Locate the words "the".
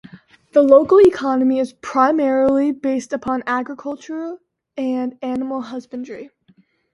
0.53-0.63